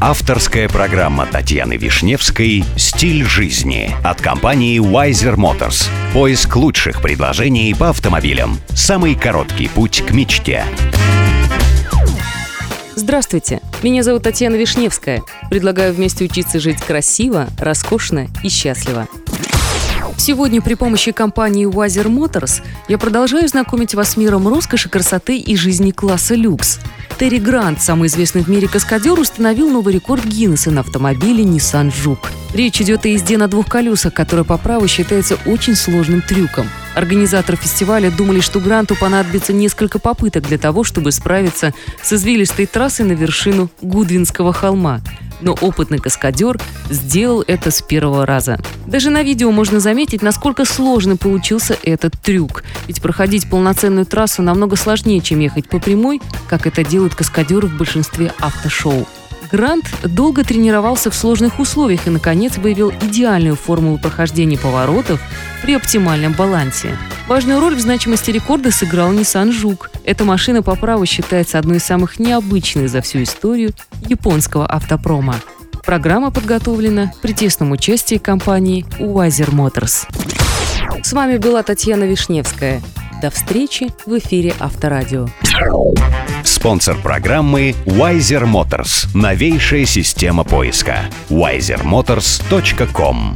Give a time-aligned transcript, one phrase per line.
[0.00, 5.88] Авторская программа Татьяны Вишневской «Стиль жизни» от компании Wiser Motors.
[6.12, 8.58] Поиск лучших предложений по автомобилям.
[8.70, 10.64] Самый короткий путь к мечте.
[12.94, 15.22] Здравствуйте, меня зовут Татьяна Вишневская.
[15.50, 19.08] Предлагаю вместе учиться жить красиво, роскошно и счастливо.
[20.16, 25.56] Сегодня при помощи компании Wiser Motors я продолжаю знакомить вас с миром роскоши, красоты и
[25.56, 26.80] жизни класса люкс.
[27.18, 32.26] Терри Грант, самый известный в мире каскадер, установил новый рекорд Гиннесса на автомобиле Nissan Juke.
[32.52, 36.68] Речь идет о езде на двух колесах, которая по праву считается очень сложным трюком.
[36.94, 43.06] Организаторы фестиваля думали, что Гранту понадобится несколько попыток для того, чтобы справиться с извилистой трассой
[43.06, 45.00] на вершину Гудвинского холма
[45.44, 48.58] но опытный каскадер сделал это с первого раза.
[48.86, 52.64] Даже на видео можно заметить, насколько сложным получился этот трюк.
[52.88, 57.76] Ведь проходить полноценную трассу намного сложнее, чем ехать по прямой, как это делают каскадеры в
[57.76, 59.06] большинстве автошоу.
[59.52, 65.20] Грант долго тренировался в сложных условиях и, наконец, выявил идеальную формулу прохождения поворотов
[65.62, 66.96] при оптимальном балансе.
[67.26, 69.88] Важную роль в значимости рекорда сыграл Nissan Juke.
[70.04, 73.72] Эта машина по праву считается одной из самых необычных за всю историю
[74.06, 75.36] японского автопрома.
[75.84, 80.06] Программа подготовлена при тесном участии компании Wiser Motors.
[81.02, 82.82] С вами была Татьяна Вишневская.
[83.22, 85.28] До встречи в эфире Авторадио.
[86.42, 89.08] Спонсор программы Wiser Motors.
[89.14, 90.98] Новейшая система поиска.
[91.30, 93.34] wisermotors.com